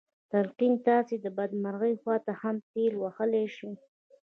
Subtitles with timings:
[0.31, 3.71] تلقين تاسې د بدمرغۍ خواته هم ټېل وهلی شي.